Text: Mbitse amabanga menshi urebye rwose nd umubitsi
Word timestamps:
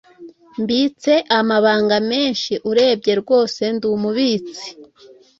Mbitse 0.61 1.13
amabanga 1.39 1.95
menshi 2.09 2.53
urebye 2.69 3.13
rwose 3.21 3.61
nd 3.75 3.83
umubitsi 3.93 4.67